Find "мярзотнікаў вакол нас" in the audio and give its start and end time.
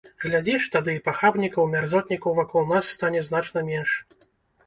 1.73-2.89